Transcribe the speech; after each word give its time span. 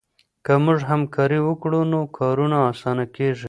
که 0.45 0.53
موږ 0.63 0.79
همکاري 0.91 1.39
وکړو 1.43 1.81
نو 1.91 1.99
کارونه 2.17 2.57
اسانه 2.71 3.05
کېږي. 3.15 3.39